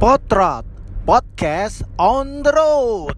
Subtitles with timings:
[0.00, 0.64] Potrot
[1.04, 3.12] Podcast on the road.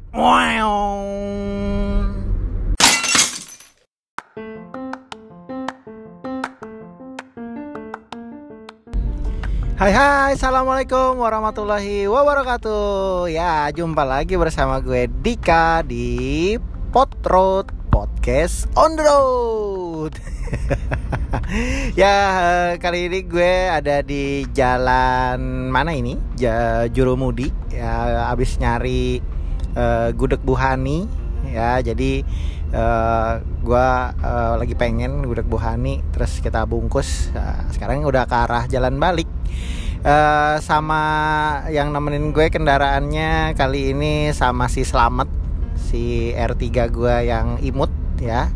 [9.79, 13.31] Hai hai, Assalamualaikum warahmatullahi wabarakatuh.
[13.31, 16.59] Ya, jumpa lagi bersama gue Dika di
[16.91, 20.19] Potrot Podcast on the road
[22.01, 22.17] Ya,
[22.77, 26.17] kali ini gue ada di jalan mana ini?
[26.37, 29.25] Ja, Jurumudi Ya, abis nyari
[29.77, 31.09] uh, gudeg Buhani.
[31.49, 32.23] Ya, jadi
[32.73, 33.89] uh, gue
[34.23, 37.33] uh, lagi pengen gudeg Buhani Terus kita bungkus.
[37.33, 39.29] Uh, Sekarang udah ke arah jalan balik.
[40.03, 41.03] Uh, sama
[41.71, 45.31] yang nemenin gue kendaraannya kali ini sama si Slamet
[45.79, 47.87] si R3 gue yang imut
[48.19, 48.51] ya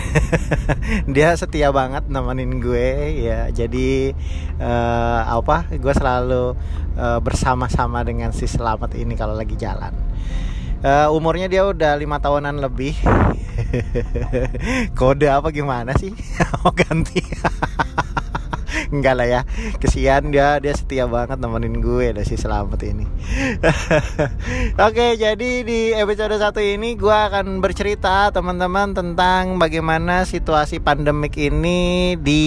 [1.14, 2.88] dia setia banget nemenin gue
[3.26, 3.48] ya.
[3.52, 4.12] Jadi
[4.60, 6.56] uh, apa gue selalu
[6.96, 9.92] uh, bersama-sama dengan si Slamet ini kalau lagi jalan.
[10.82, 12.98] Uh, umurnya dia udah lima tahunan lebih.
[14.98, 16.10] Kode apa gimana sih?
[16.62, 17.22] Mau ganti
[18.92, 19.40] enggak lah ya.
[19.80, 23.08] Kesian dia dia setia banget nemenin gue ada si selamat ini.
[24.86, 32.14] Oke jadi di episode satu ini gue akan bercerita teman-teman tentang bagaimana situasi pandemik ini
[32.20, 32.44] di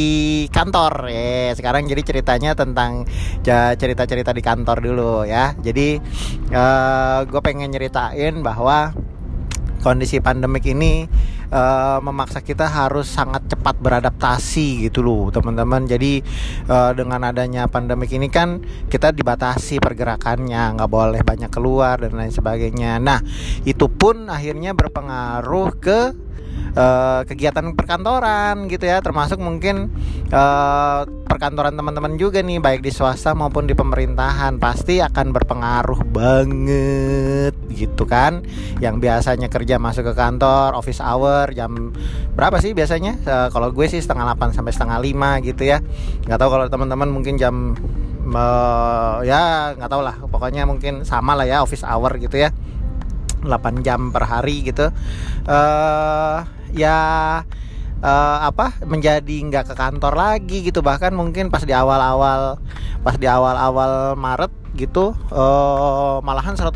[0.53, 1.09] kantor.
[1.09, 3.09] Ya sekarang jadi ceritanya tentang
[3.45, 5.57] cerita-cerita di kantor dulu ya.
[5.57, 5.97] Jadi
[6.53, 8.93] uh, gue pengen nyeritain bahwa
[9.85, 11.05] kondisi pandemik ini
[11.55, 15.87] uh, memaksa kita harus sangat cepat beradaptasi gitu loh teman-teman.
[15.87, 16.19] Jadi
[16.67, 18.59] uh, dengan adanya pandemik ini kan
[18.91, 22.99] kita dibatasi pergerakannya nggak boleh banyak keluar dan lain sebagainya.
[22.99, 23.23] Nah
[23.63, 25.99] itu pun akhirnya berpengaruh ke
[26.75, 28.99] uh, kegiatan perkantoran gitu ya.
[28.99, 29.89] Termasuk mungkin
[30.29, 37.55] uh, perkantoran teman-teman juga nih baik di swasta maupun di pemerintahan pasti akan berpengaruh banget
[37.71, 38.43] gitu kan.
[38.79, 41.93] Yang biasanya kerja masuk ke kantor office hour jam
[42.33, 43.19] berapa sih biasanya?
[43.21, 45.83] Uh, kalau gue sih setengah 8 sampai setengah 5 gitu ya.
[46.25, 47.77] Nggak tahu kalau teman-teman mungkin jam
[48.33, 50.15] uh, ya nggak tahu lah.
[50.25, 52.49] Pokoknya mungkin sama lah ya office hour gitu ya.
[53.45, 54.89] 8 jam per hari gitu.
[55.45, 56.41] Uh,
[56.73, 56.97] ya
[58.01, 60.81] uh, apa menjadi nggak ke kantor lagi gitu.
[60.81, 62.57] Bahkan mungkin pas di awal-awal
[63.05, 66.75] pas di awal-awal Maret gitu uh, malahan 100%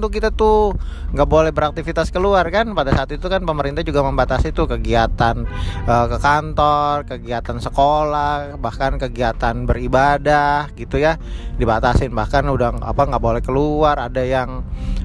[0.00, 0.72] tuh kita tuh
[1.12, 2.72] nggak boleh beraktivitas keluar kan.
[2.72, 5.44] Pada saat itu kan pemerintah juga membatasi tuh kegiatan
[5.86, 11.20] uh, ke kantor kegiatan sekolah bahkan kegiatan beribadah gitu ya.
[11.60, 14.00] Dibatasin bahkan udah apa nggak boleh keluar.
[14.00, 14.64] Ada yang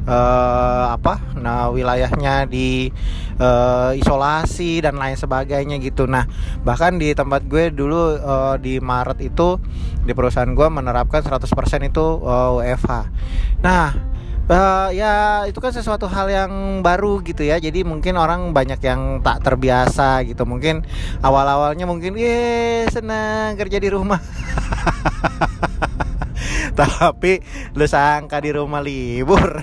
[0.10, 2.90] uh, apa nah wilayahnya di
[3.40, 6.06] uh, isolasi dan lain sebagainya gitu.
[6.06, 6.26] Nah
[6.66, 9.58] bahkan di tempat gue dulu uh, di Maret itu
[10.04, 11.46] di perusahaan gue menerapkan 100%
[11.86, 13.10] itu WFH
[13.66, 14.10] nah
[14.50, 17.62] uh, ya itu kan sesuatu hal yang baru gitu ya.
[17.62, 20.44] Jadi mungkin orang banyak yang tak terbiasa gitu.
[20.44, 20.84] Mungkin
[21.22, 24.20] awal awalnya mungkin ye senang kerja di rumah.
[26.80, 27.40] Tapi
[27.78, 29.46] lu sangka di rumah libur.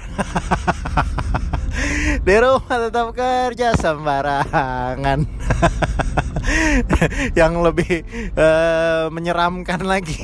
[2.26, 5.20] Di rumah tetap kerja sembarangan
[7.40, 8.02] yang lebih
[8.36, 10.18] uh, menyeramkan lagi.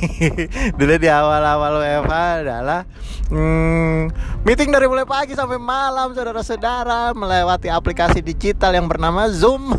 [0.79, 2.13] Dulu di awal-awal WFH
[2.43, 2.81] adalah
[3.31, 4.11] hmm,
[4.45, 9.71] meeting dari mulai pagi sampai malam saudara-saudara melewati aplikasi digital yang bernama Zoom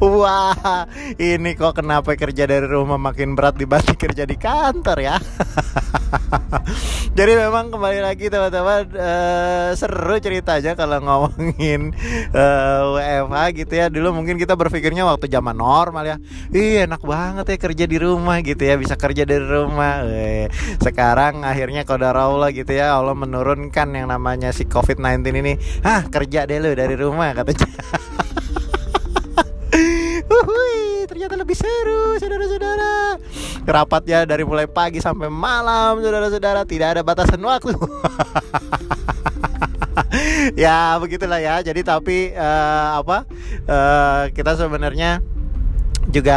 [0.00, 0.86] wah
[1.18, 5.16] ini kok kenapa kerja dari rumah makin berat dibanding kerja di kantor ya?
[7.18, 11.94] Jadi memang kembali lagi teman-teman uh, seru ceritanya kalau ngomongin
[12.34, 13.86] uh, eh, WFH gitu ya.
[13.86, 16.16] Dulu mungkin kita berpikirnya waktu zaman normal ya.
[16.50, 20.02] Ih enak banget ya kerja di rumah gitu ya bisa kerja dari rumah.
[20.06, 20.50] Wih,
[20.82, 25.52] sekarang akhirnya Allah gitu ya Allah menurunkan yang namanya si COVID-19 ini.
[25.86, 27.68] Ah kerja deh lu dari rumah katanya
[31.54, 32.94] lebih seru saudara-saudara.
[33.62, 36.66] Rapatnya dari mulai pagi sampai malam saudara-saudara.
[36.66, 37.78] Tidak ada batasan waktu.
[40.54, 41.62] Ya begitulah ya.
[41.62, 43.26] Jadi tapi uh, apa
[43.66, 45.22] uh, kita sebenarnya
[46.08, 46.36] juga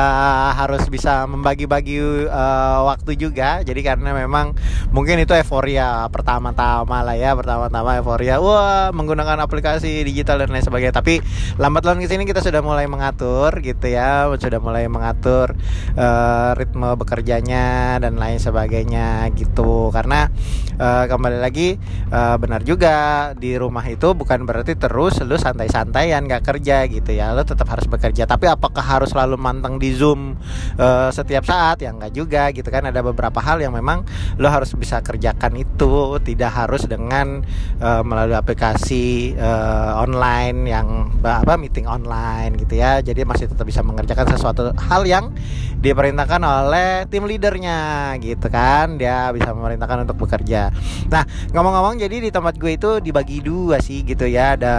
[0.56, 3.62] harus bisa membagi-bagi uh, waktu juga.
[3.64, 4.56] Jadi karena memang
[4.96, 10.96] mungkin itu euforia pertama-tama lah ya pertama-tama euforia wah menggunakan aplikasi digital dan lain sebagainya.
[10.96, 11.20] Tapi
[11.60, 15.56] lambat laun ke sini kita sudah mulai mengatur gitu ya sudah mulai mengatur
[15.98, 19.92] uh, ritme bekerjanya dan lain sebagainya gitu.
[19.92, 20.32] Karena
[20.80, 21.76] uh, kembali lagi
[22.12, 27.36] uh, benar juga di rumah itu bukan berarti terus lu santai-santaian nggak kerja gitu ya
[27.36, 28.24] lu tetap harus bekerja.
[28.24, 30.38] Tapi apakah harus selalu manteng di zoom
[30.78, 32.86] uh, setiap saat ya enggak juga gitu kan.
[32.86, 34.06] Ada beberapa hal yang memang
[34.38, 36.22] lo harus bisa kerjakan itu.
[36.22, 37.42] Tidak harus dengan
[37.82, 40.88] uh, melalui aplikasi uh, online yang
[41.26, 43.02] apa meeting online gitu ya.
[43.02, 45.34] Jadi masih tetap bisa mengerjakan sesuatu hal yang
[45.78, 49.02] diperintahkan oleh tim leadernya gitu kan.
[49.02, 50.70] Dia bisa memerintahkan untuk bekerja.
[51.10, 54.54] Nah ngomong-ngomong jadi di tempat gue itu dibagi dua sih gitu ya.
[54.54, 54.76] Ada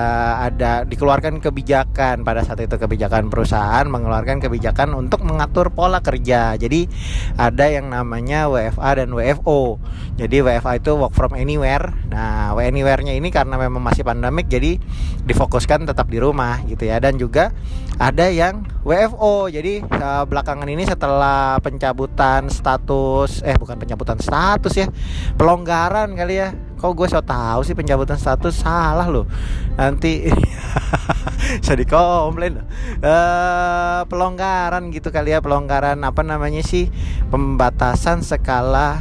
[0.47, 2.23] ada dikeluarkan kebijakan.
[2.23, 6.57] Pada saat itu kebijakan perusahaan mengeluarkan kebijakan untuk mengatur pola kerja.
[6.59, 6.89] Jadi
[7.37, 9.79] ada yang namanya WFA dan WFO.
[10.19, 11.95] Jadi WFA itu work from anywhere.
[12.11, 14.81] Nah, anywhere-nya ini karena memang masih pandemik jadi
[15.25, 17.55] difokuskan tetap di rumah gitu ya dan juga
[18.01, 19.53] ada yang WFO.
[19.53, 24.87] Jadi uh, belakangan ini setelah pencabutan status eh bukan pencabutan status ya.
[25.37, 29.27] Pelonggaran kali ya kok gue so tau sih pencabutan status salah loh
[29.75, 30.31] nanti
[31.61, 32.61] bisa dikomplain
[33.01, 36.93] uh, pelonggaran gitu kali ya pelonggaran apa namanya sih?
[37.33, 39.01] Pembatasan skala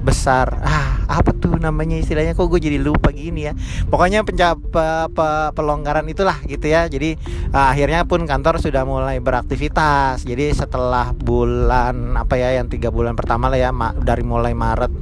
[0.00, 0.64] besar.
[0.64, 2.32] Ah apa tuh namanya istilahnya?
[2.32, 3.52] Kok gue jadi lupa gini ya?
[3.90, 6.88] Pokoknya pencap pe, pe, pelonggaran itulah gitu ya.
[6.88, 7.18] Jadi
[7.52, 10.24] uh, akhirnya pun kantor sudah mulai beraktivitas.
[10.24, 13.70] Jadi setelah bulan apa ya yang tiga bulan pertama lah ya
[14.00, 14.92] dari mulai Maret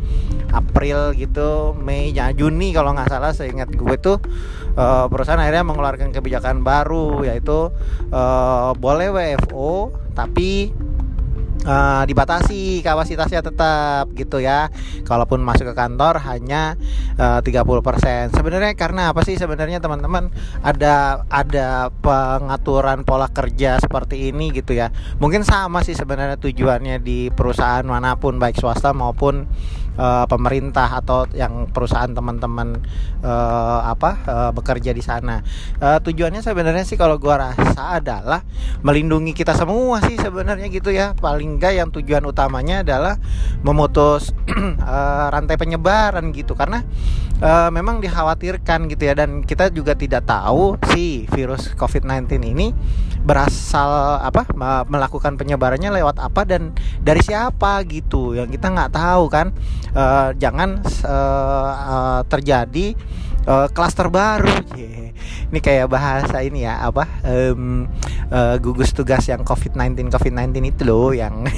[0.53, 4.19] April gitu Mei ya Juni kalau nggak salah seingat gue tuh
[4.79, 7.73] uh, perusahaan akhirnya mengeluarkan kebijakan baru yaitu
[8.13, 10.73] uh, boleh WFO tapi
[11.69, 14.73] uh, dibatasi kapasitasnya tetap gitu ya.
[15.05, 16.77] Kalaupun masuk ke kantor hanya
[17.17, 18.37] uh, 30%.
[18.37, 20.33] Sebenarnya karena apa sih sebenarnya teman-teman
[20.65, 24.93] ada ada pengaturan pola kerja seperti ini gitu ya.
[25.19, 29.49] Mungkin sama sih sebenarnya tujuannya di perusahaan mana pun baik swasta maupun
[29.99, 32.79] uh, pemerintah atau yang perusahaan teman-teman
[33.21, 35.43] uh, apa uh, bekerja di sana.
[35.83, 38.47] Uh, tujuannya sebenarnya sih kalau gua rasa adalah
[38.81, 41.13] melindungi kita semua sih sebenarnya gitu ya.
[41.19, 43.19] Paling enggak yang tujuan utamanya adalah
[43.67, 44.31] memutus
[44.87, 46.87] uh, rantai penyebaran gitu karena
[47.43, 52.71] uh, memang dikhawatirkan gitu ya dan kita juga tidak tahu si virus COVID-19 ini
[53.19, 54.47] berasal apa
[54.89, 56.73] melakukan penyebarannya lewat apa dan
[57.03, 59.53] dari siapa gitu yang kita nggak tahu kan
[59.95, 62.97] uh, jangan uh, uh, terjadi
[63.73, 65.09] klaster uh, baru yeah.
[65.49, 67.89] ini kayak bahasa ini ya apa um,
[68.29, 71.49] uh, gugus tugas yang COVID-19 COVID-19 itu loh yang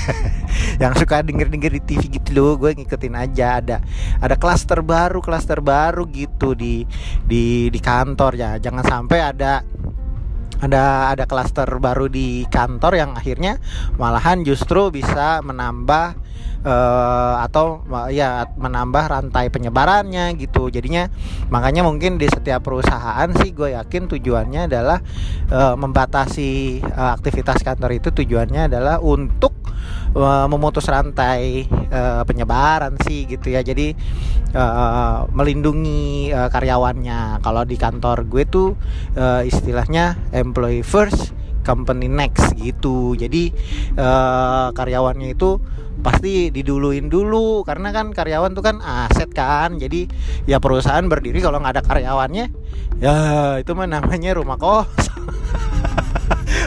[0.82, 3.60] yang suka denger-denger di TV gitu loh gue ngikutin aja.
[3.60, 3.76] Ada
[4.20, 6.84] ada klaster baru klaster baru gitu di
[7.24, 8.50] di di kantor ya.
[8.60, 9.64] Jangan sampai ada
[10.60, 13.56] ada ada klaster baru di kantor yang akhirnya
[13.96, 16.16] malahan justru bisa menambah
[16.64, 20.68] uh, atau ya menambah rantai penyebarannya gitu.
[20.68, 21.08] Jadinya
[21.48, 24.98] makanya mungkin di setiap perusahaan sih gue yakin tujuannya adalah
[25.52, 29.59] uh, membatasi uh, aktivitas kantor itu tujuannya adalah untuk
[30.14, 33.60] uh, memutus rantai uh, penyebaran sih gitu ya.
[33.60, 33.94] Jadi
[34.54, 37.42] uh, melindungi uh, karyawannya.
[37.42, 38.68] Kalau di kantor gue tuh
[39.18, 43.14] uh, istilahnya employee first company next gitu.
[43.14, 43.52] Jadi
[43.98, 45.60] uh, karyawannya itu
[46.00, 47.62] pasti diduluin dulu.
[47.62, 49.76] Karena kan karyawan tuh kan aset kan.
[49.76, 50.08] Jadi
[50.48, 52.46] ya perusahaan berdiri kalau nggak ada karyawannya
[53.00, 53.16] ya
[53.56, 55.08] itu mah namanya rumah kos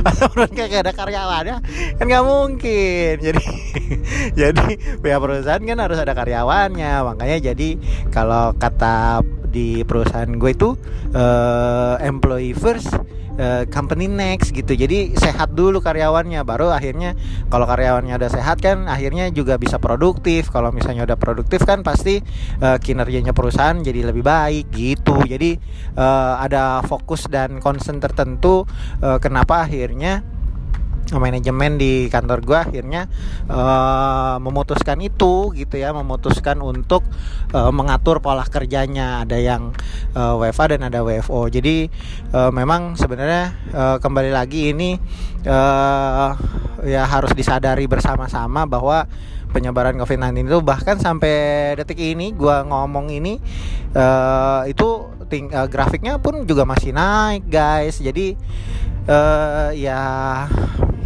[0.09, 1.57] atau kayak ada karyawannya
[1.99, 3.13] kan nggak mungkin.
[3.19, 3.43] Jadi
[4.39, 4.67] jadi
[4.99, 6.93] pihak perusahaan kan harus ada karyawannya.
[7.13, 7.69] Makanya jadi
[8.11, 10.73] kalau kata di perusahaan gue itu
[11.13, 12.97] uh, employee first
[13.37, 14.73] uh, company next gitu.
[14.73, 16.41] Jadi sehat dulu karyawannya.
[16.43, 17.15] Baru akhirnya
[17.47, 20.49] kalau karyawannya udah sehat kan akhirnya juga bisa produktif.
[20.49, 22.19] Kalau misalnya udah produktif kan pasti
[22.61, 25.21] uh, kinerjanya perusahaan jadi lebih baik gitu.
[25.23, 25.57] Jadi
[25.97, 28.65] uh, ada fokus dan concern tertentu
[29.01, 30.32] uh, kenapa akhirnya
[31.11, 33.11] manajemen di kantor gue akhirnya
[33.51, 37.03] uh, memutuskan itu gitu ya memutuskan untuk
[37.51, 39.21] uh, mengatur pola kerjanya.
[39.27, 39.75] Ada yang
[40.15, 41.91] uh, WFA dan ada WFO jadi
[42.31, 44.95] uh, memang sebenarnya uh, kembali lagi ini
[45.45, 46.31] uh,
[46.83, 49.07] ya harus disadari bersama-sama bahwa
[49.53, 53.37] penyebaran COVID-19 itu bahkan sampai detik ini gue ngomong ini
[53.93, 58.01] uh, itu ting uh, grafiknya pun juga masih naik guys.
[58.01, 58.33] Jadi
[59.05, 60.01] uh, ya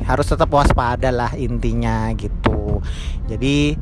[0.08, 2.80] harus tetap waspada lah intinya gitu.
[3.28, 3.76] Jadi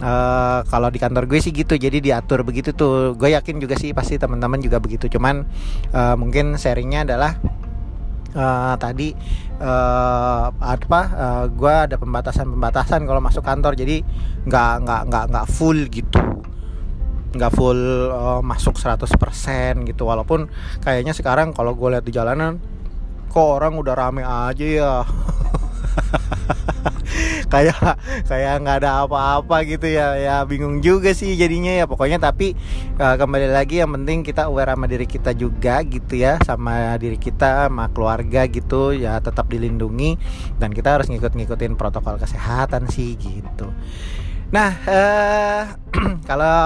[0.00, 3.18] uh, kalau di kantor gue sih gitu jadi diatur begitu tuh.
[3.18, 5.10] Gue yakin juga sih pasti teman-teman juga begitu.
[5.10, 5.42] Cuman
[5.90, 7.34] uh, mungkin sharingnya adalah
[8.38, 9.10] uh, tadi
[9.58, 13.74] uh, apa uh, gue ada pembatasan-pembatasan kalau masuk kantor.
[13.74, 14.06] Jadi
[14.46, 16.22] nggak nggak nggak nggak full gitu.
[17.34, 17.80] Nggak full
[18.14, 19.10] uh, masuk 100%
[19.90, 20.02] gitu.
[20.06, 20.46] Walaupun
[20.78, 22.62] kayaknya sekarang kalau gue lihat di jalanan
[23.32, 24.92] kok orang udah rame aja ya
[27.52, 27.78] kayak
[28.24, 32.56] kayak nggak ada apa-apa gitu ya ya bingung juga sih jadinya ya pokoknya tapi
[32.96, 37.20] uh, kembali lagi yang penting kita aware sama diri kita juga gitu ya sama diri
[37.20, 40.16] kita sama keluarga gitu ya tetap dilindungi
[40.56, 43.68] dan kita harus ngikut-ngikutin protokol kesehatan sih gitu
[44.52, 45.64] Nah, eh,
[46.28, 46.60] kalau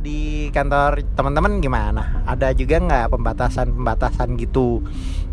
[0.00, 2.24] di kantor teman-teman gimana?
[2.24, 4.80] Ada juga nggak pembatasan-pembatasan gitu?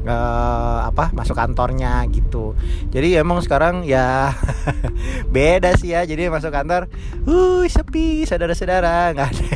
[0.01, 2.57] Eh, apa masuk kantornya gitu.
[2.89, 4.33] Jadi emang sekarang ya
[5.35, 6.01] beda sih ya.
[6.09, 6.89] Jadi masuk kantor,
[7.29, 9.49] uh sepi, saudara-saudara nggak ada.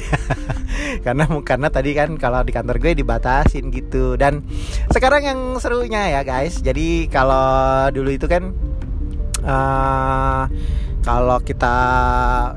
[1.01, 4.21] karena karena tadi kan kalau di kantor gue dibatasin gitu.
[4.21, 4.45] Dan
[4.93, 6.61] sekarang yang serunya ya guys.
[6.61, 8.53] Jadi kalau dulu itu kan.
[9.45, 10.49] Uh,
[11.05, 11.77] kalau kita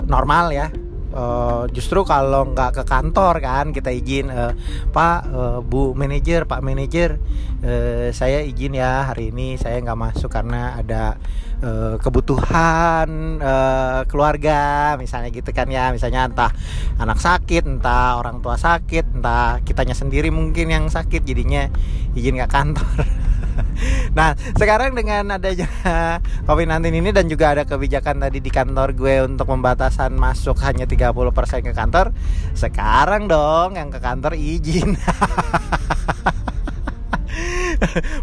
[0.09, 0.73] normal ya
[1.19, 4.55] uh, justru kalau nggak ke kantor kan kita izin uh,
[4.95, 7.19] Pak uh, Bu manajer Pak manajer
[7.67, 11.19] uh, saya izin ya hari ini saya nggak masuk karena ada
[11.63, 15.91] uh, kebutuhan uh, keluarga misalnya gitu kan ya.
[15.91, 16.53] Misalnya entah
[16.99, 21.67] anak sakit entah orang tua sakit entah kitanya sendiri mungkin yang sakit jadinya
[22.15, 22.95] izin ke kantor
[24.19, 25.69] nah sekarang dengan adanya
[26.49, 31.15] COVID-19 ini dan juga ada kebijakan tadi di kantor gue untuk pembatasan masuk hanya 30%
[31.65, 32.13] ke kantor
[32.55, 34.97] sekarang dong yang ke kantor izin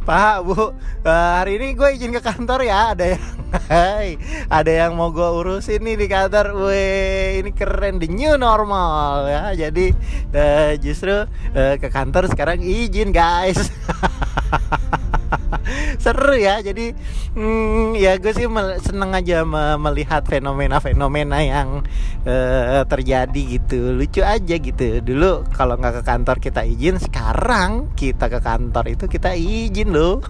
[0.07, 0.71] Pak Bu uh,
[1.05, 3.23] hari ini gue izin ke kantor ya ada yang
[3.55, 4.19] Hai,
[4.51, 6.67] ada yang mau gue urusin nih di kantor.
[6.67, 9.55] Weh, ini keren the new normal ya.
[9.55, 9.95] Jadi
[10.35, 11.23] uh, justru
[11.55, 13.71] uh, ke kantor sekarang izin guys.
[16.01, 16.95] Seru ya jadi
[17.35, 18.47] hmm, ya gue sih
[18.83, 19.43] seneng aja
[19.77, 21.85] melihat fenomena-fenomena yang
[22.25, 23.93] uh, terjadi gitu.
[23.93, 24.99] Lucu aja gitu.
[24.99, 30.19] Dulu kalau nggak ke kantor kita izin sekarang kita ke kantor itu kita izin loh.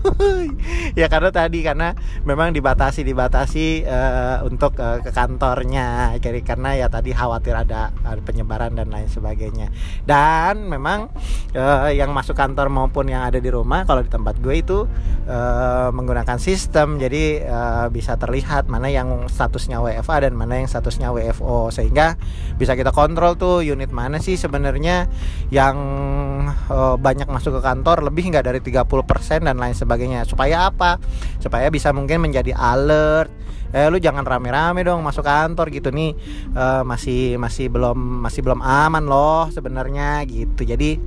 [0.95, 6.15] Ya karena tadi karena memang dibatasi dibatasi uh, untuk uh, ke kantornya.
[6.19, 9.71] Jadi karena ya tadi khawatir ada, ada penyebaran dan lain sebagainya.
[10.05, 11.09] Dan memang
[11.55, 14.77] uh, yang masuk kantor maupun yang ada di rumah kalau di tempat gue itu
[15.27, 15.54] uh,
[15.91, 21.69] menggunakan sistem jadi uh, bisa terlihat mana yang statusnya WFA dan mana yang statusnya WFO
[21.69, 22.17] sehingga
[22.55, 25.07] bisa kita kontrol tuh unit mana sih sebenarnya
[25.51, 25.75] yang
[26.69, 30.23] uh, banyak masuk ke kantor lebih nggak dari 30% dan lain sebagainya.
[30.23, 30.97] Supaya apa?
[31.41, 33.29] Supaya bisa mungkin menjadi alert.
[33.75, 36.15] Eh lu jangan rame-rame dong masuk kantor gitu nih.
[36.55, 40.63] Uh, masih masih belum masih belum aman loh sebenarnya gitu.
[40.63, 40.97] Jadi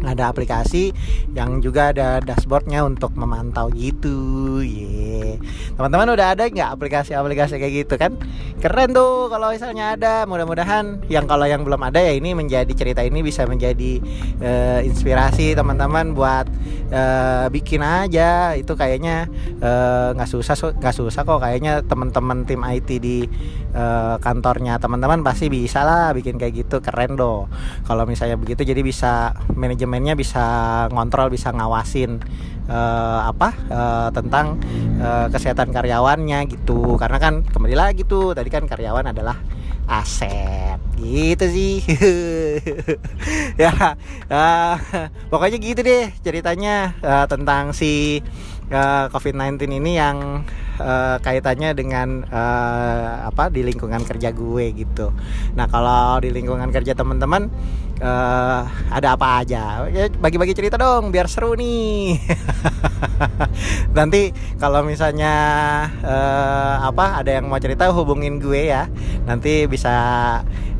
[0.00, 0.96] ada aplikasi
[1.36, 4.60] yang juga ada dashboardnya untuk memantau gitu.
[4.64, 5.36] Ye.
[5.76, 8.16] Teman-teman udah ada nggak aplikasi-aplikasi kayak gitu kan?
[8.60, 10.14] Keren tuh kalau misalnya ada.
[10.24, 14.00] Mudah-mudahan yang kalau yang belum ada ya ini menjadi cerita ini bisa menjadi
[14.40, 16.46] uh, inspirasi teman-teman buat
[16.92, 18.56] uh, bikin aja.
[18.56, 19.28] Itu kayaknya
[19.60, 21.40] eh, nggak uh, susah nggak susah kok.
[21.40, 23.28] Kayaknya teman-teman tim IT di
[23.76, 24.80] uh, kantornya.
[24.80, 27.50] Teman-teman pasti bisa lah bikin kayak gitu keren doh
[27.84, 30.44] kalau misalnya begitu jadi bisa manajemen manajemennya bisa
[30.94, 32.22] ngontrol bisa ngawasin
[32.70, 34.62] uh, apa uh, tentang
[35.02, 36.94] uh, kesehatan karyawannya gitu.
[36.94, 39.34] Karena kan kembali lagi tuh tadi kan karyawan adalah
[39.90, 40.78] aset.
[40.94, 41.74] Gitu sih.
[43.60, 43.96] Ya
[44.30, 44.76] uh,
[45.28, 48.24] pokoknya gitu deh ceritanya uh, tentang si
[48.70, 50.46] uh, COVID-19 ini yang
[50.80, 55.12] uh, kaitannya dengan uh, apa di lingkungan kerja gue gitu.
[55.54, 57.50] Nah kalau di lingkungan kerja teman-teman
[58.00, 59.86] uh, ada apa aja?
[59.90, 62.16] Ya, bagi-bagi cerita dong biar seru nih.
[63.96, 65.34] Nanti kalau misalnya
[66.00, 68.88] uh, apa ada yang mau cerita hubungin gue ya.
[69.26, 69.94] Nanti bisa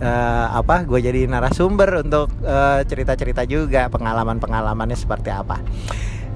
[0.00, 2.32] uh, apa gue jadi narasumber untuk
[2.88, 5.60] cerita-cerita uh, juga pengalaman-pengalamannya seperti apa.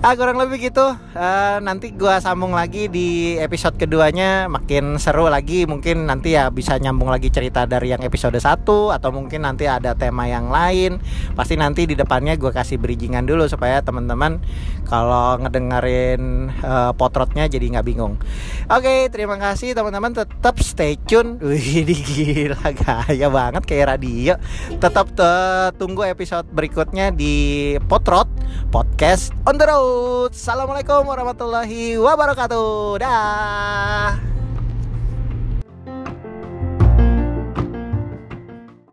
[0.05, 0.85] Ah kurang lebih gitu.
[1.17, 5.65] Uh, nanti gua sambung lagi di episode keduanya makin seru lagi.
[5.65, 9.97] Mungkin nanti ya bisa nyambung lagi cerita dari yang episode 1 atau mungkin nanti ada
[9.97, 11.01] tema yang lain.
[11.33, 14.45] Pasti nanti di depannya gua kasih bridgingan dulu supaya teman-teman
[14.85, 18.21] kalau ngedengerin uh, potrotnya jadi nggak bingung.
[18.69, 21.41] Oke, okay, terima kasih teman-teman tetap stay tune.
[21.49, 24.37] Wih, gila gaya banget kayak radio.
[24.77, 28.29] Tetap uh, tunggu episode berikutnya di Potrot
[28.69, 29.94] Podcast on the road.
[30.35, 32.99] Assalamualaikum warahmatullahi wabarakatuh.
[32.99, 34.19] Dah.